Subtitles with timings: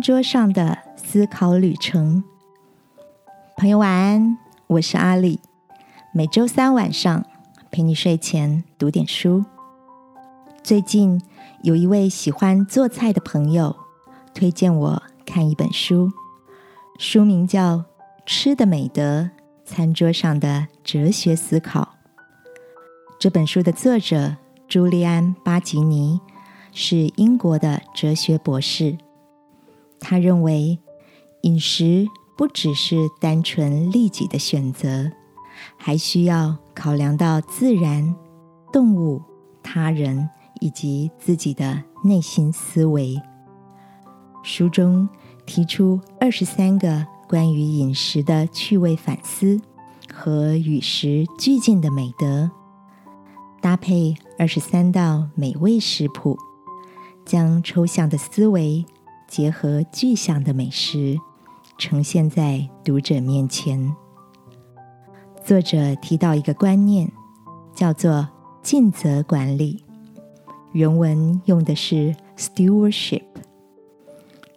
[0.00, 2.24] 桌上的思考旅程，
[3.56, 5.40] 朋友晚安，我是阿里。
[6.12, 7.24] 每周三晚上
[7.70, 9.44] 陪你睡前读点书。
[10.62, 11.20] 最近
[11.62, 13.76] 有一位喜欢做菜的朋友
[14.32, 16.10] 推荐我看一本书，
[16.98, 17.76] 书名叫
[18.24, 19.30] 《吃的美德：
[19.64, 21.82] 餐桌上的哲学思考》。
[23.18, 24.36] 这本书的作者
[24.66, 26.20] 朱利安·巴吉尼
[26.72, 28.96] 是英国的哲学博士。
[30.00, 30.78] 他认为，
[31.42, 35.10] 饮食不只是单纯利己的选择，
[35.76, 38.14] 还需要考量到自然、
[38.72, 39.22] 动物、
[39.62, 40.28] 他人
[40.60, 43.20] 以及自己的内心思维。
[44.42, 45.08] 书中
[45.44, 49.60] 提出二十三个关于饮食的趣味反思
[50.12, 52.50] 和与时俱进的美德，
[53.60, 56.38] 搭配二十三道美味食谱，
[57.26, 58.84] 将抽象的思维。
[59.30, 61.16] 结合具象的美食，
[61.78, 63.94] 呈现在读者面前。
[65.44, 67.08] 作者提到一个观念，
[67.72, 68.28] 叫做
[68.60, 69.84] “尽责管理”。
[70.74, 73.22] 原文用的是 “stewardship”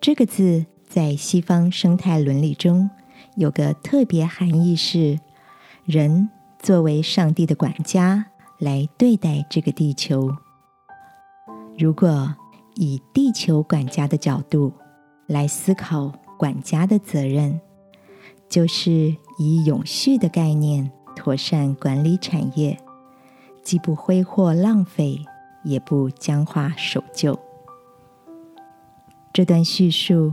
[0.00, 2.88] 这个字，在西方生态伦理中
[3.34, 5.18] 有个特别含义，是
[5.84, 8.26] 人作为上帝的管家
[8.58, 10.30] 来对待这个地球。
[11.76, 12.36] 如果
[12.80, 14.72] 以地球管家的角度
[15.26, 17.60] 来思考管家的责任，
[18.48, 22.80] 就是以永续的概念妥善管理产业，
[23.62, 25.20] 既不挥霍浪费，
[25.62, 27.38] 也不僵化守旧。
[29.30, 30.32] 这段叙述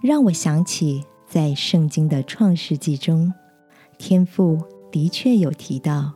[0.00, 3.32] 让我想起，在圣经的创世纪中，
[3.98, 4.56] 天父
[4.92, 6.12] 的确有提到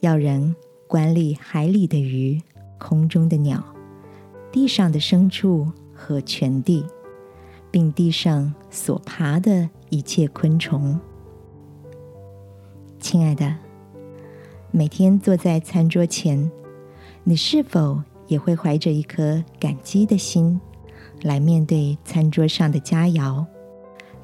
[0.00, 0.54] 要人
[0.86, 2.42] 管理海里的鱼、
[2.78, 3.64] 空中的鸟。
[4.50, 6.84] 地上的牲畜和全地，
[7.70, 10.98] 并地上所爬的一切昆虫。
[12.98, 13.54] 亲爱的，
[14.70, 16.50] 每天坐在餐桌前，
[17.24, 20.60] 你是否也会怀着一颗感激的心
[21.22, 23.44] 来面对餐桌上的佳肴，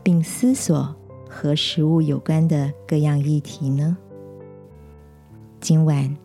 [0.02, 0.94] 并思索
[1.28, 3.96] 和食物有关的各样议题呢？
[5.60, 6.16] 今晚，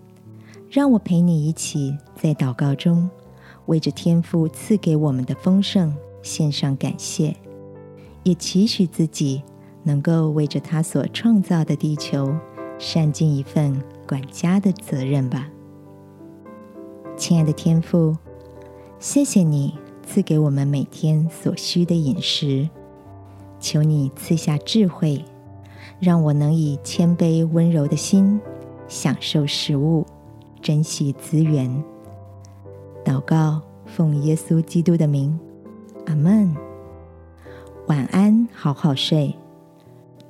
[0.70, 3.10] 让我陪你一起在祷告中。
[3.70, 7.36] 为着天父赐给我们的丰盛献上感谢，
[8.24, 9.44] 也期许自己
[9.84, 12.36] 能够为着他所创造的地球
[12.80, 15.48] 善尽一份管家的责任吧。
[17.16, 18.18] 亲爱的天父，
[18.98, 22.68] 谢谢你赐给我们每天所需的饮食，
[23.60, 25.24] 求你赐下智慧，
[26.00, 28.42] 让我能以谦卑温柔的心
[28.88, 30.04] 享受食物，
[30.60, 31.84] 珍惜资源。
[33.04, 35.38] 祷告，奉耶稣基督的名，
[36.06, 36.56] 阿门。
[37.88, 39.36] 晚安，好好睡。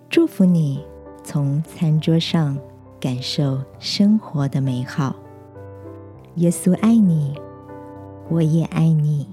[0.10, 0.84] 祝福你，
[1.24, 2.58] 从餐桌上
[3.00, 5.16] 感受生活的美好。
[6.36, 7.36] 耶稣爱你，
[8.30, 9.28] 我也爱你。